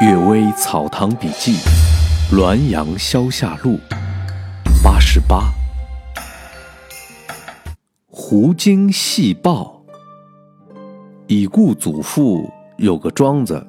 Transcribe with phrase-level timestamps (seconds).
[0.04, 1.54] 《岳微草堂笔记》
[2.34, 3.78] 滦阳消夏录
[4.82, 5.52] 八十八。
[8.08, 9.80] 胡经细报。
[11.28, 13.64] 已故祖父有个庄子，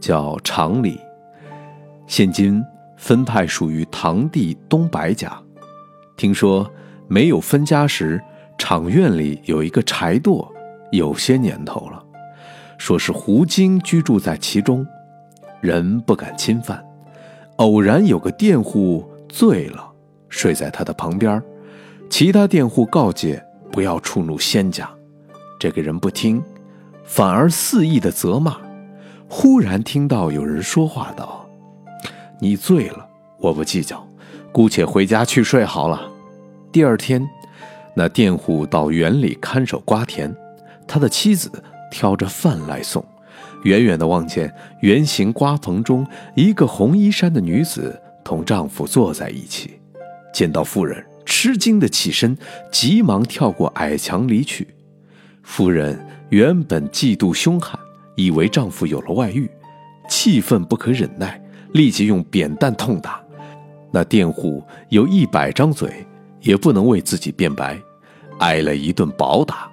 [0.00, 0.98] 叫常里，
[2.06, 2.64] 现今
[2.96, 5.30] 分派属于堂弟东白家。
[6.16, 6.68] 听说
[7.06, 8.18] 没有分家时，
[8.56, 10.48] 场院里有一个柴垛，
[10.90, 12.02] 有些年头了，
[12.78, 14.84] 说是胡经居住在其中。
[15.66, 16.80] 人不敢侵犯，
[17.56, 19.90] 偶然有个佃户醉了，
[20.28, 21.42] 睡在他的旁边，
[22.08, 24.88] 其他佃户告诫不要触怒仙家，
[25.58, 26.40] 这个人不听，
[27.02, 28.58] 反而肆意的责骂。
[29.28, 31.44] 忽然听到有人说话道
[32.38, 33.04] ：“你醉了，
[33.40, 34.06] 我不计较，
[34.52, 36.00] 姑且回家去睡好了。”
[36.70, 37.28] 第二天，
[37.96, 40.32] 那佃户到园里看守瓜田，
[40.86, 41.50] 他的妻子
[41.90, 43.04] 挑着饭来送。
[43.66, 46.06] 远远地望见圆形瓜棚中
[46.36, 49.80] 一个红衣衫的女子同丈夫坐在一起，
[50.32, 52.38] 见到妇人，吃惊地起身，
[52.70, 54.68] 急忙跳过矮墙离去。
[55.42, 57.76] 夫人原本嫉妒凶悍，
[58.14, 59.50] 以为丈夫有了外遇，
[60.08, 61.40] 气愤不可忍耐，
[61.72, 63.20] 立即用扁担痛打。
[63.90, 66.06] 那佃户有一百张嘴，
[66.40, 67.76] 也不能为自己辩白，
[68.38, 69.68] 挨了一顿暴打。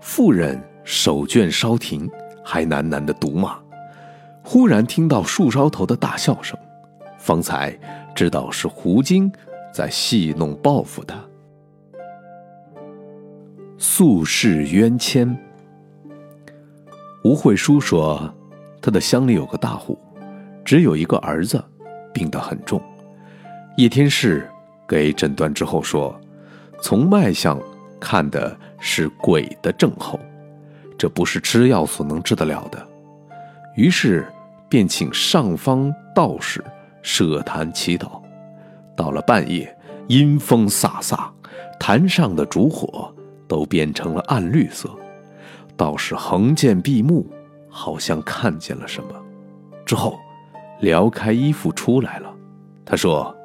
[0.00, 2.08] 妇人手绢稍停。
[2.48, 3.58] 还喃喃的毒骂，
[4.44, 6.56] 忽然听到树梢头的大笑声，
[7.18, 7.76] 方才
[8.14, 9.30] 知道是胡经
[9.72, 11.16] 在戏弄报复他。
[13.76, 15.36] 宿世冤签。
[17.24, 18.32] 吴慧书说，
[18.80, 19.98] 他的乡里有个大户，
[20.64, 21.60] 只有一个儿子，
[22.14, 22.80] 病得很重。
[23.76, 24.48] 叶天士
[24.86, 26.18] 给诊断之后说，
[26.80, 27.60] 从脉象
[27.98, 30.16] 看的是鬼的症候。
[30.98, 32.86] 这不是吃药所能治得了的，
[33.74, 34.26] 于是
[34.68, 36.64] 便请上方道士
[37.02, 38.20] 设坛祈祷。
[38.96, 39.76] 到了半夜，
[40.08, 41.28] 阴风飒飒，
[41.78, 43.14] 坛上的烛火
[43.46, 44.88] 都变成了暗绿色。
[45.76, 47.26] 道士横剑闭目，
[47.68, 49.08] 好像看见了什么，
[49.84, 50.18] 之后
[50.80, 52.32] 撩开衣服出来了。
[52.86, 53.36] 他说：“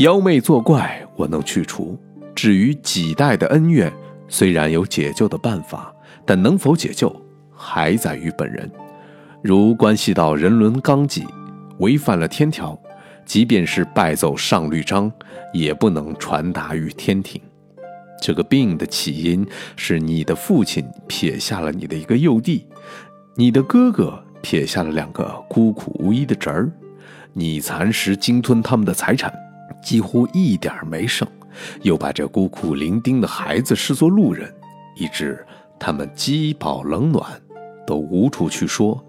[0.00, 1.94] 妖魅作怪，我能去除；
[2.34, 3.92] 至于几代的恩怨。”
[4.30, 5.92] 虽然有解救的办法，
[6.24, 7.14] 但能否解救，
[7.52, 8.70] 还在于本人。
[9.42, 11.26] 如关系到人伦纲纪，
[11.78, 12.78] 违反了天条，
[13.26, 15.10] 即便是败奏上律章，
[15.52, 17.40] 也不能传达于天庭。
[18.22, 19.44] 这个病的起因
[19.76, 22.66] 是你的父亲撇下了你的一个幼弟，
[23.34, 26.70] 你的哥哥撇下了两个孤苦无依的侄儿，
[27.32, 29.32] 你蚕食鲸吞他们的财产，
[29.82, 31.26] 几乎一点没剩。
[31.82, 34.52] 又把这孤苦伶仃的孩子视作路人，
[34.96, 35.44] 以致
[35.78, 37.24] 他们饥饱冷暖
[37.86, 39.02] 都无处去说，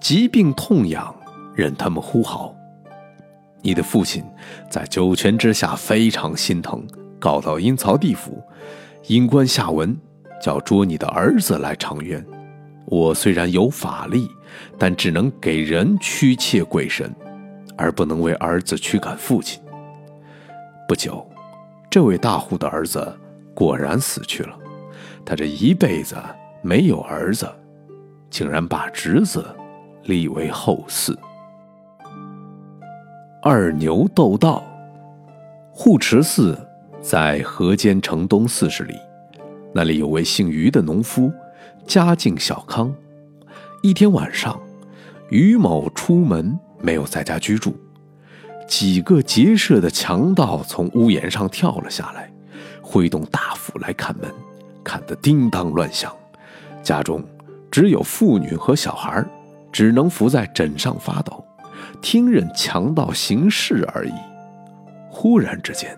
[0.00, 1.14] 疾病痛痒
[1.54, 2.54] 任他们呼号。
[3.60, 4.24] 你的父亲
[4.68, 6.84] 在九泉之下非常心疼，
[7.18, 8.42] 告到阴曹地府，
[9.06, 9.96] 阴官下文
[10.42, 12.24] 叫捉你的儿子来偿冤。
[12.86, 14.28] 我虽然有法力，
[14.76, 17.14] 但只能给人驱窃鬼神，
[17.76, 19.62] 而不能为儿子驱赶父亲。
[20.88, 21.31] 不久。
[21.92, 23.06] 这位大户的儿子
[23.54, 24.58] 果然死去了，
[25.26, 26.16] 他这一辈子
[26.62, 27.46] 没有儿子，
[28.30, 29.44] 竟然把侄子
[30.04, 31.14] 立为后嗣。
[33.42, 34.64] 二牛斗道，
[35.70, 36.58] 护持寺
[37.02, 38.94] 在河间城东四十里，
[39.74, 41.30] 那里有位姓于的农夫，
[41.86, 42.90] 家境小康。
[43.82, 44.58] 一天晚上，
[45.28, 47.76] 于某出门没有在家居住。
[48.66, 52.30] 几个结社的强盗从屋檐上跳了下来，
[52.80, 54.30] 挥动大斧来砍门，
[54.82, 56.14] 砍得叮当乱响。
[56.82, 57.22] 家中
[57.70, 59.24] 只有妇女和小孩，
[59.70, 61.44] 只能伏在枕上发抖，
[62.00, 64.12] 听任强盗行事而已。
[65.08, 65.96] 忽然之间，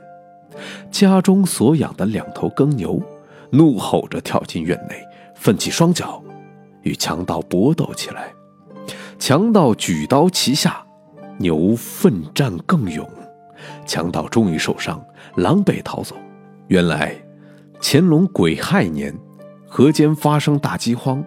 [0.91, 3.01] 家中所养的两头耕牛
[3.51, 5.01] 怒吼着跳进院内，
[5.35, 6.23] 奋起双脚，
[6.83, 8.33] 与强盗搏斗起来。
[9.19, 10.84] 强盗举刀齐下。
[11.39, 13.09] 牛奋战更勇，
[13.87, 15.05] 强盗终于受伤，
[15.37, 16.17] 狼狈逃走。
[16.69, 17.15] 原来，
[17.81, 19.15] 乾隆癸亥年，
[19.67, 21.23] 河间发生大饥荒，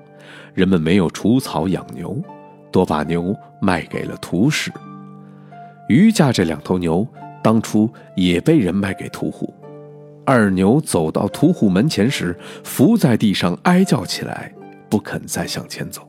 [0.54, 2.18] 人们没有除草养牛，
[2.72, 4.72] 多把牛卖给了屠氏。
[5.90, 7.08] 余家这两头牛，
[7.44, 9.54] 当初也被人卖给屠户。
[10.26, 14.54] 二牛走到屠户门前时，伏在地上哀叫起来，
[14.90, 16.02] 不肯再向前走。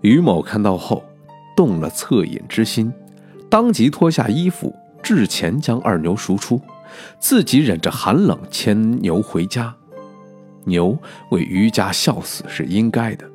[0.00, 1.04] 于某看到后，
[1.60, 2.90] 动了恻隐之心。
[3.50, 6.58] 当即脱下衣服，掷钱将二牛赎出，
[7.18, 9.74] 自己忍着寒冷牵牛回家。
[10.64, 10.98] 牛
[11.30, 13.26] 为余家笑死是应该的，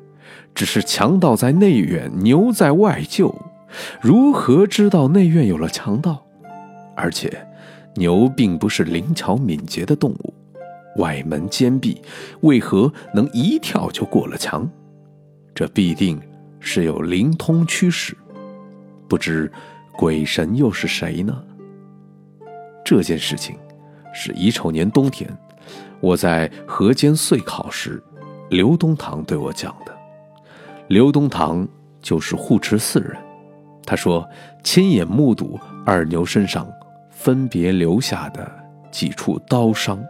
[0.52, 3.32] 只是强盗在内院，牛在外厩，
[4.00, 6.26] 如何知道内院有了强盗？
[6.96, 7.46] 而且，
[7.94, 10.34] 牛并不是灵巧敏捷的动物，
[10.96, 12.02] 外门坚闭，
[12.40, 14.68] 为何能一跳就过了墙？
[15.54, 16.20] 这必定
[16.68, 18.16] 是有灵通驱使，
[19.06, 19.50] 不知
[19.96, 21.40] 鬼神又是谁呢？
[22.84, 23.56] 这件事情
[24.12, 25.30] 是乙丑年冬天，
[26.00, 28.02] 我在河间岁考时，
[28.50, 29.96] 刘东堂对我讲的。
[30.88, 31.66] 刘东堂
[32.02, 33.16] 就是护持四人，
[33.84, 34.28] 他说
[34.64, 36.68] 亲眼目睹二牛身上
[37.12, 38.52] 分别留下的
[38.90, 40.04] 几处刀伤。